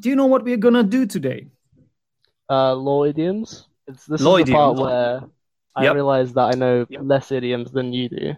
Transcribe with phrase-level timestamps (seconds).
[0.00, 1.48] Do you know what we're gonna do today?
[2.48, 3.68] Uh, law idioms.
[3.86, 4.80] It's this Law is the part idioms.
[4.80, 5.20] where
[5.76, 5.94] I Yep.
[5.94, 7.00] realize that I know Yep.
[7.04, 8.34] less idioms than you do.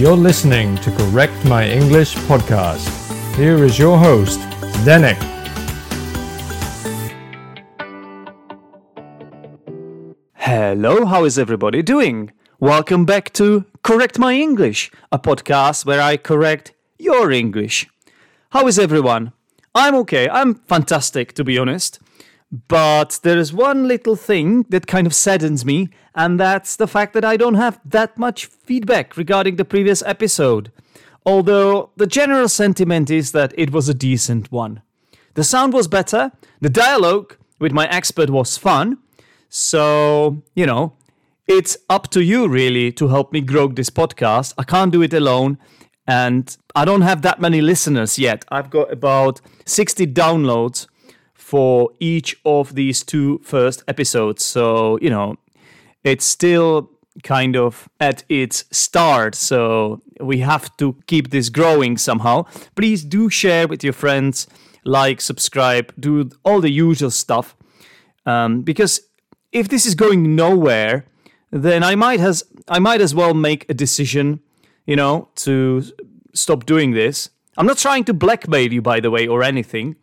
[0.00, 2.86] You're listening to Correct My English podcast.
[3.36, 4.40] Here is your host,
[4.84, 5.18] Zdenek.
[10.34, 12.32] Hello, how is everybody doing?
[12.60, 16.72] Welcome back to Correct My English, a podcast where I correct
[17.02, 17.88] your English.
[18.50, 19.32] How is everyone?
[19.74, 20.28] I'm okay.
[20.28, 21.98] I'm fantastic, to be honest.
[22.68, 27.14] But there is one little thing that kind of saddens me, and that's the fact
[27.14, 30.70] that I don't have that much feedback regarding the previous episode.
[31.24, 34.82] Although the general sentiment is that it was a decent one.
[35.34, 38.98] The sound was better, the dialogue with my expert was fun,
[39.48, 40.92] so, you know,
[41.46, 44.54] it's up to you really to help me grow this podcast.
[44.58, 45.58] I can't do it alone.
[46.06, 48.44] And I don't have that many listeners yet.
[48.48, 50.86] I've got about 60 downloads
[51.34, 54.44] for each of these two first episodes.
[54.44, 55.36] So, you know,
[56.02, 56.90] it's still
[57.22, 59.34] kind of at its start.
[59.34, 62.46] So we have to keep this growing somehow.
[62.74, 64.46] Please do share with your friends,
[64.84, 67.56] like, subscribe, do all the usual stuff.
[68.24, 69.00] Um, because
[69.52, 71.04] if this is going nowhere,
[71.50, 74.40] then I might has I might as well make a decision,
[74.86, 75.82] you know, to
[76.34, 77.30] stop doing this.
[77.56, 79.96] I'm not trying to blackmail you, by the way, or anything,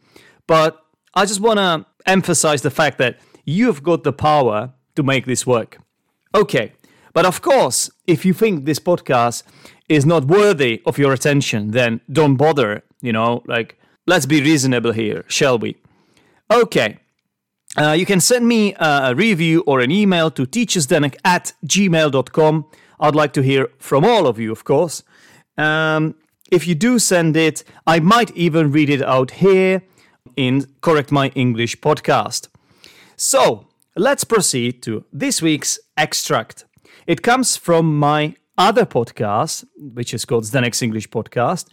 [0.47, 5.25] but I just want to emphasize the fact that you've got the power to make
[5.25, 5.79] this work.
[6.35, 6.73] Okay,
[7.13, 9.43] but of course, if you think this podcast
[9.87, 12.83] is not worthy of your attention, then don't bother.
[13.01, 15.77] You know, like let's be reasonable here, shall we?
[16.51, 16.97] Okay.
[17.77, 22.65] Uh, you can send me uh, a review or an email to teacherzdenek at gmail.com.
[22.99, 25.03] I'd like to hear from all of you, of course.
[25.57, 26.15] Um,
[26.51, 29.83] if you do send it, I might even read it out here
[30.35, 32.47] in Correct My English podcast.
[33.15, 36.65] So, let's proceed to this week's extract.
[37.05, 41.67] It comes from my other podcast, which is called Zdenek's English Podcast,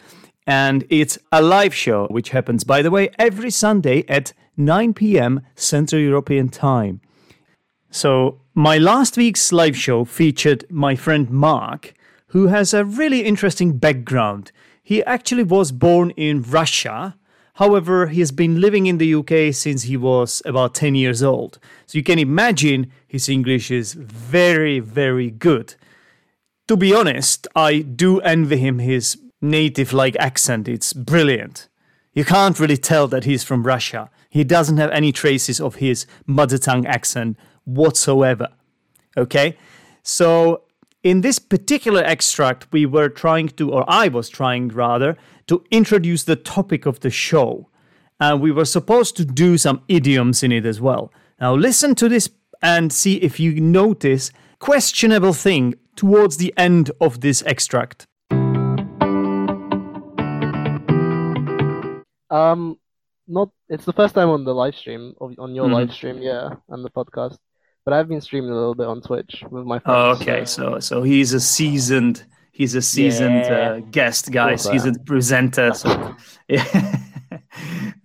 [0.46, 5.42] and it's a live show, which happens, by the way, every Sunday at 9 p.m.
[5.56, 7.00] Central European Time.
[7.90, 11.92] So, my last week's live show featured my friend Mark,
[12.28, 14.50] who has a really interesting background.
[14.82, 17.18] He actually was born in Russia.
[17.56, 21.58] However, he has been living in the UK since he was about 10 years old.
[21.84, 25.74] So you can imagine his English is very, very good.
[26.68, 30.66] To be honest, I do envy him his native like accent.
[30.66, 31.68] It's brilliant.
[32.14, 34.08] You can't really tell that he's from Russia.
[34.30, 38.48] He doesn't have any traces of his mother tongue accent whatsoever.
[39.16, 39.56] Okay?
[40.02, 40.62] So,
[41.02, 45.16] in this particular extract, we were trying to, or I was trying rather,
[45.46, 47.68] to introduce the topic of the show.
[48.18, 51.12] And we were supposed to do some idioms in it as well.
[51.40, 52.30] Now, listen to this
[52.62, 58.06] and see if you notice questionable thing towards the end of this extract.
[62.30, 62.78] Um,
[63.28, 63.50] not.
[63.68, 65.72] It's the first time on the live stream of on your Mhm.
[65.72, 67.38] live stream, yeah, and the podcast.
[67.86, 71.04] But I've been streaming a little bit on Twitch with my Oh, okay, so so
[71.04, 73.76] he's a seasoned he's a seasoned Yeah.
[73.76, 74.64] uh, guest, guys.
[74.64, 76.16] Cool, He's a presenter, so
[76.48, 76.64] yeah.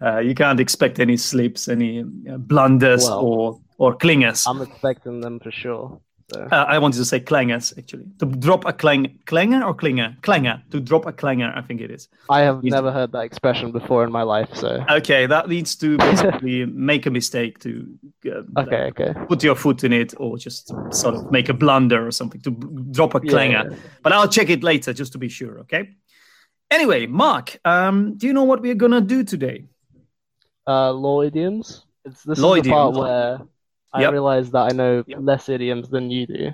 [0.02, 4.46] uh, you can't expect any slips, any uh, blunders Well, or or clingers.
[4.48, 6.00] I'm expecting them for sure.
[6.34, 8.06] Uh, I wanted to say clangers actually.
[8.20, 11.52] To drop a clang clanger or clinger clanger to drop a clanger.
[11.56, 12.08] I think it is.
[12.30, 14.50] I have he's- never heard that expression before in my life.
[14.54, 17.88] So Okay, that needs to basically make a mistake to
[18.26, 19.14] uh, okay, okay.
[19.28, 22.52] put your foot in it or just sort of make a blunder or something to
[22.92, 23.68] drop a Yeah, clanger.
[23.72, 23.78] yeah.
[24.04, 25.90] But I'll check it later just to be sure, okay?
[26.70, 29.66] Anyway, Mark, um, do you know what we're gonna do today?
[30.68, 31.84] Uh, law idioms.
[32.06, 33.42] It's this is the part where
[33.94, 34.12] I Yep.
[34.12, 35.20] realize that I know Yep.
[35.22, 36.54] less idioms than you do.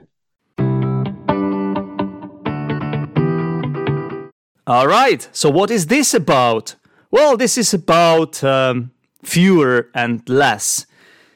[4.65, 6.75] All right, so what is this about?
[7.09, 8.91] Well, this is about um,
[9.23, 10.85] fewer and less.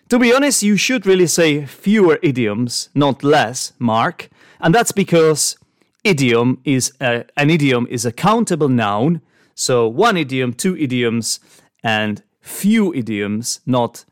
[0.10, 4.28] To be honest, you should really say fewer idioms, not less, Mark.
[4.60, 5.56] And that's because
[6.04, 9.22] idiom is a, an idiom is a countable noun.
[9.56, 11.40] So one idiom, two idioms,
[11.84, 14.04] and few idioms, not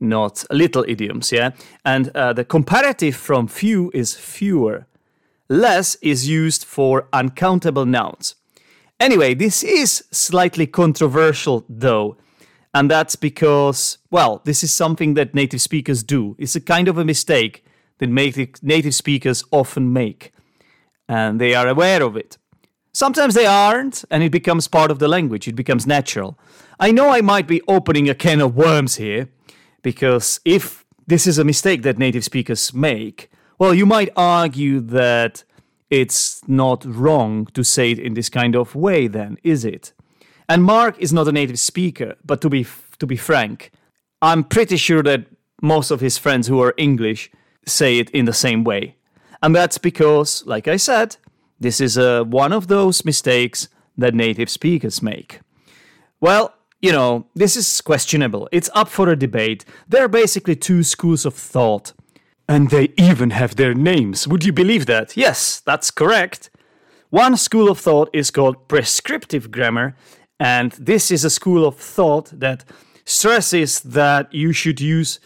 [0.00, 1.32] not little idioms.
[1.32, 1.50] Yeah,
[1.84, 4.86] and uh, the comparative from few is fewer.
[5.48, 8.34] Less is used for uncountable nouns.
[8.98, 12.16] Anyway, this is slightly controversial though,
[12.74, 16.34] and that's because, well, this is something that native speakers do.
[16.38, 17.64] It's a kind of a mistake
[17.98, 20.32] that native, native speakers often make,
[21.08, 22.38] and they are aware of it.
[22.92, 26.38] Sometimes they aren't, and it becomes part of the language, it becomes natural.
[26.80, 29.28] I know I might be opening a can of worms here,
[29.86, 35.44] because if this is a mistake that native speakers make, well, you might argue that
[35.90, 39.92] it's not wrong to say it in this kind of way, then, is it?
[40.48, 42.66] And Mark is not a native speaker, but to be
[42.98, 43.70] to be frank,
[44.20, 45.26] I'm pretty sure that
[45.62, 47.30] most of his friends who are English
[47.64, 48.96] say it in the same way.
[49.40, 51.16] And that's because, like I said,
[51.60, 55.38] this is uh, one of those mistakes that native speakers make.
[56.20, 58.48] Well, you know, this is questionable.
[58.52, 59.64] It's up for a debate.
[59.88, 61.92] There are basically two schools of thought.
[62.48, 64.28] And they even have their names.
[64.28, 65.16] Would you believe that?
[65.16, 66.50] Yes, that's correct.
[67.10, 69.96] One school of thought is called prescriptive grammar,
[70.38, 72.64] and this is a school of thought that
[73.04, 75.18] stresses that you should use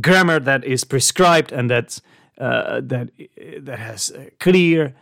[0.00, 2.00] grammar that is prescribed and that's,
[2.38, 3.10] uh, that,
[3.60, 4.94] that has clear,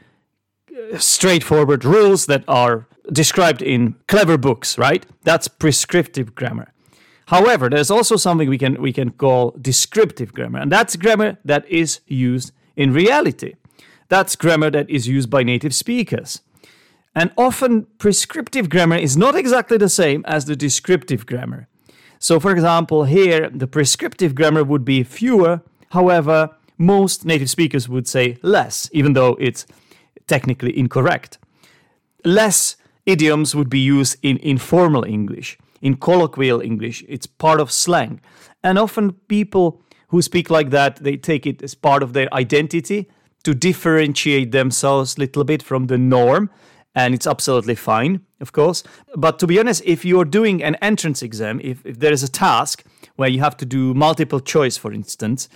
[0.98, 5.04] straightforward rules that are described in clever books, right?
[5.24, 6.72] That's prescriptive grammar.
[7.26, 11.64] However, there's also something we can we can call descriptive grammar, and that's grammar that
[11.68, 13.54] is used in reality.
[14.08, 16.42] That's grammar that is used by native speakers.
[17.14, 21.68] And often prescriptive grammar is not exactly the same as the descriptive grammar.
[22.18, 28.08] So for example, here the prescriptive grammar would be fewer, however, most native speakers would
[28.08, 29.66] say less, even though it's
[30.26, 31.38] technically incorrect.
[32.24, 37.04] Less idioms would be used in informal English in colloquial English.
[37.08, 38.20] It's part of slang.
[38.62, 43.08] And often people who speak like that, they take it as part of their identity
[43.44, 46.50] to differentiate themselves a little bit from the norm.
[46.94, 48.82] And it's absolutely fine, of course.
[49.16, 52.28] But to be honest, if you're doing an entrance exam, if, if there is a
[52.28, 52.84] task
[53.16, 55.48] where you have to do multiple choice, for instance,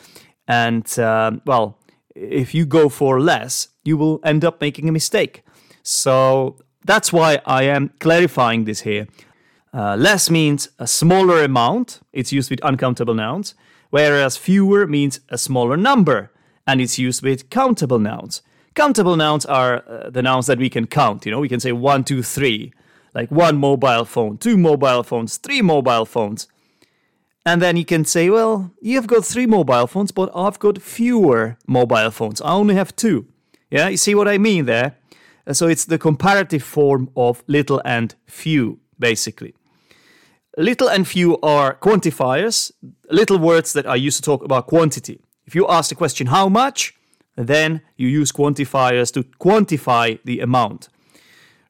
[0.46, 1.78] and uh, well,
[2.14, 5.42] if you go for less, you will end up making a mistake.
[5.82, 9.08] So that's why I am clarifying this here.
[9.72, 13.54] Uh, less means a smaller amount, it's used with uncountable nouns,
[13.90, 16.30] whereas fewer means a smaller number,
[16.66, 18.42] and it's used with countable nouns.
[18.74, 21.72] Countable nouns are uh, the nouns that we can count, you know, we can say
[21.72, 22.72] one, two, three,
[23.14, 26.48] like one mobile phone, two mobile phones, three mobile phones.
[27.46, 31.58] And then you can say, well, you've got three mobile phones, but I've got fewer
[31.66, 32.40] mobile phones.
[32.40, 33.26] I only have two.
[33.70, 34.96] Yeah, you see what I mean there?
[35.52, 39.54] So it's the comparative form of little and few, basically.
[40.56, 42.70] Little and few are quantifiers,
[43.10, 45.20] little words that are used to talk about quantity.
[45.46, 46.94] If you ask the question, how much?
[47.36, 50.88] Then you use quantifiers to quantify the amount.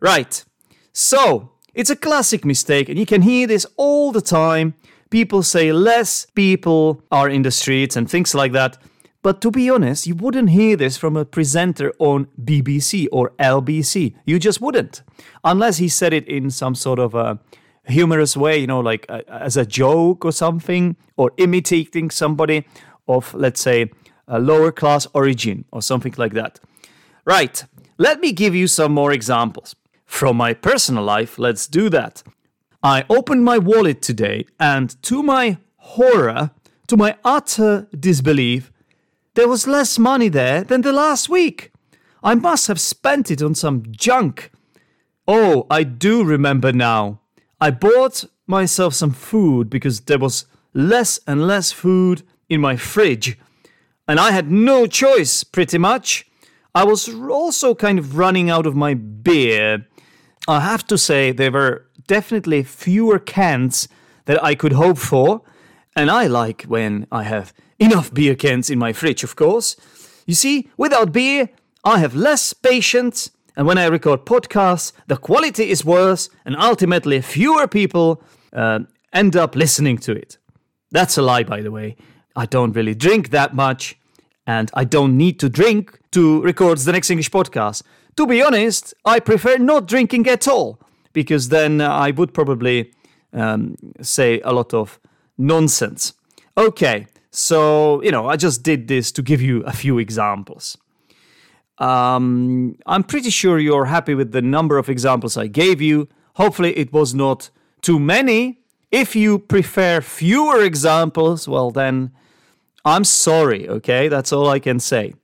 [0.01, 0.45] Right.
[0.93, 4.75] So, it's a classic mistake, and you can hear this all the time.
[5.11, 8.79] People say less people are in the streets and things like that.
[9.25, 14.15] But to be honest, you wouldn't hear this from a presenter on BBC or LBC.
[14.27, 15.03] You just wouldn't.
[15.43, 17.39] Unless he said it in some sort of a
[17.87, 22.67] humorous way, you know, like uh, as a joke or something, or imitating somebody
[23.09, 23.91] of, let's say,
[24.29, 26.61] a lower class origin or something like that.
[27.25, 27.65] Right,
[27.97, 29.75] let me give you some more examples.
[30.05, 32.23] From my personal life, let's do that.
[32.83, 36.51] I opened my wallet today, and to my horror,
[36.89, 38.71] to my utter disbelief,
[39.35, 41.73] there was less money there than the last week.
[42.23, 44.51] I must have spent it on some junk.
[45.27, 47.21] Oh, I do remember now.
[47.61, 53.39] I bought myself some food because there was less and less food in my fridge.
[54.07, 56.27] And I had no choice, pretty much.
[56.75, 59.87] I was also kind of running out of my beer.
[60.47, 63.89] I have to say, there were definitely fewer cans
[64.27, 65.43] that I could hope for.
[65.97, 69.77] And I like when I have enough beer cans in my fridge, of course.
[70.27, 71.51] You see, without beer,
[71.85, 77.21] I have less patience and when I record podcasts, the quality is worse, and ultimately,
[77.21, 78.21] fewer people
[78.53, 78.81] uh,
[79.13, 80.39] end up listening to it.
[80.91, 81.97] That's a lie, by the way.
[82.35, 83.97] I don't really drink that much,
[84.47, 87.85] and I don't need to drink to record Zdenek's English podcast.
[88.17, 90.81] To be honest, I prefer not drinking at all,
[91.13, 92.93] because then I would probably
[93.33, 94.99] um, say a lot of
[95.39, 96.15] nonsense.
[96.57, 100.77] Okay, so, you know, I just did this to give you a few examples.
[101.79, 106.09] Um, I'm pretty sure you're happy with the number of examples I gave you.
[106.35, 107.51] Hopefully, it was not
[107.83, 108.61] too many.
[108.91, 112.13] If you prefer fewer examples, well, then
[112.85, 114.09] I'm sorry, okay?
[114.09, 115.15] That's all I can say.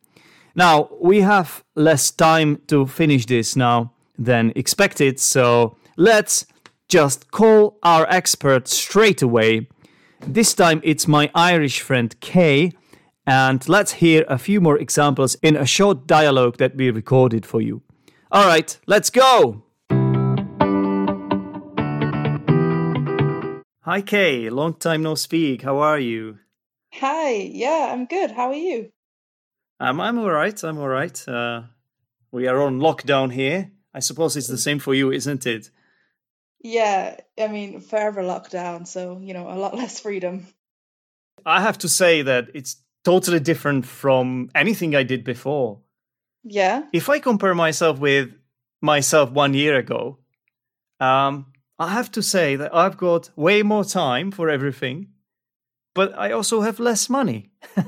[0.56, 6.46] Now, we have less time to finish this now than expected, so let's
[6.88, 9.68] just call our expert straight away.
[10.26, 12.72] This time it's my Irish friend Kay
[13.26, 17.60] and let's hear a few more examples in a short dialogue that we recorded for
[17.60, 17.82] you.
[18.30, 19.64] All right, let's go.
[23.82, 24.50] Hi, Kay.
[24.50, 25.62] Long time no speak.
[25.62, 26.38] How are you?
[26.94, 28.32] Hi, yeah, I'm good.
[28.32, 28.92] How are you?
[29.80, 30.62] Um, I'm all right.
[30.62, 31.28] I'm all right.
[31.28, 31.62] Uh,
[32.30, 33.72] we are on lockdown here.
[33.94, 35.70] I suppose it's the same for you, isn't it?
[36.62, 40.46] Yeah, I mean, forever lockdown, so, you know, a lot less freedom.
[41.46, 45.80] I have to say that it's totally different from anything I did before.
[46.44, 46.82] Yeah.
[46.92, 48.30] If I compare myself with
[48.82, 50.18] myself one year ago,
[51.00, 51.46] um,
[51.78, 55.08] I have to say that I've got way more time for everything,
[55.94, 57.52] but I also have less money.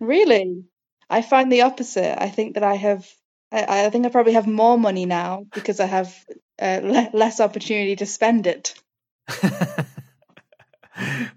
[0.00, 0.64] Really?
[1.08, 2.20] I find the opposite.
[2.20, 3.08] I think that I have,
[3.52, 6.14] I, I think I probably have more money now because I have
[6.60, 8.74] uh, le- less opportunity to spend it.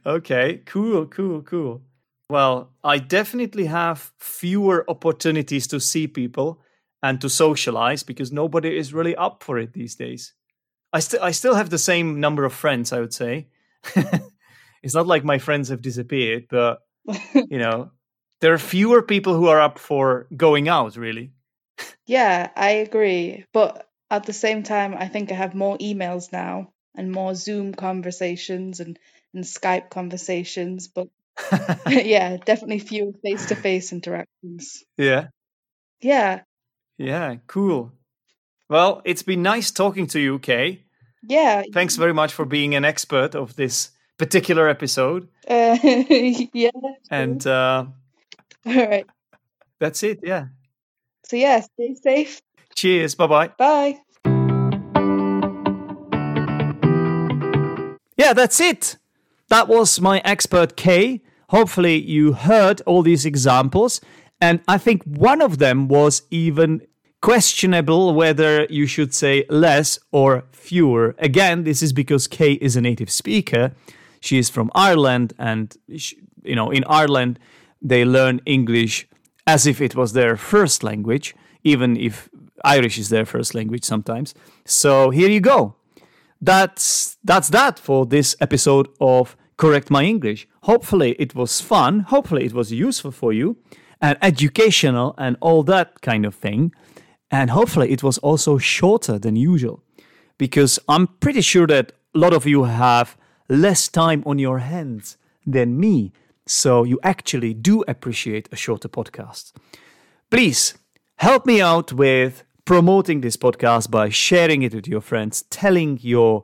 [0.06, 1.82] okay, cool, cool, cool.
[2.30, 6.62] Well, I definitely have fewer opportunities to see people
[7.02, 10.34] and to socialize because nobody is really up for it these days.
[10.94, 13.48] I still I still have the same number of friends, I would say.
[14.84, 16.82] it's not like my friends have disappeared, but
[17.34, 17.92] you know,
[18.42, 21.32] there are fewer people who are up for going out, really.
[22.06, 23.46] Yeah, I agree.
[23.54, 27.74] But at the same time, I think I have more emails now and more Zoom
[27.74, 28.98] conversations and,
[29.34, 30.88] and Skype conversations.
[30.88, 31.08] But
[31.88, 34.84] yeah, definitely fewer face to face interactions.
[34.98, 35.28] yeah.
[36.02, 36.42] Yeah,
[36.98, 37.92] Yeah, cool.
[38.70, 40.86] Well, it's been nice talking to you, Kay.
[41.24, 41.64] yeah.
[41.74, 45.28] Thanks very much for being an expert of this particular episode.
[45.48, 45.78] Uh,
[46.54, 46.70] yeah.
[47.12, 47.86] And uh,
[48.66, 49.06] All right.
[49.80, 50.20] that's it.
[50.24, 50.48] Yeah.
[51.26, 52.42] So yeah, stay safe.
[52.80, 53.14] Cheers.
[53.14, 53.48] Bye bye.
[53.58, 54.00] Bye.
[58.16, 58.96] Yeah, that's it.
[59.50, 61.22] That was my expert Kay.
[61.50, 64.00] Hopefully, you heard all these examples.
[64.40, 66.82] And I think one of them was even
[67.22, 71.16] questionable whether you should say less or fewer.
[71.18, 73.74] Again, this is because Kay is a native speaker.
[74.22, 77.40] She is from Ireland, and sh you know, in Ireland,
[77.82, 79.06] they learn English
[79.46, 82.30] as if it was their first language, even if
[82.64, 84.34] Irish is their first language sometimes.
[84.66, 85.76] So here you go.
[86.42, 90.48] That's that's that for this episode of correct my english.
[90.64, 92.00] Hopefully it was fun.
[92.02, 93.58] Hopefully it was useful for you
[94.02, 96.72] and educational and all that kind of thing.
[97.30, 99.84] And hopefully it was also shorter than usual
[100.38, 103.18] because i'm pretty sure that a lot of you have
[103.50, 106.12] less time on your hands than me.
[106.48, 109.54] So you actually do appreciate a shorter podcast.
[110.32, 110.76] Please
[111.18, 116.44] help me out with promoting this podcast by sharing it with your friends, telling your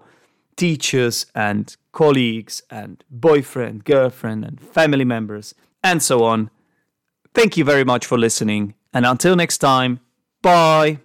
[0.56, 5.54] teachers and colleagues and boyfriend, girlfriend, and family members,
[5.84, 6.50] and so on.
[7.36, 10.00] Thank you very much for listening, and until next time,
[10.42, 10.98] bye.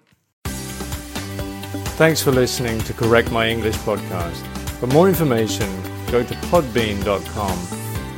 [2.00, 4.42] Thanks for listening to Correct My English podcast.
[4.78, 5.68] For more information,
[6.10, 7.58] go to podbean.com,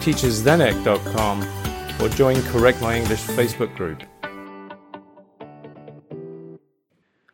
[0.03, 4.05] teacherzdenek.com, or join Correct My English Facebook group.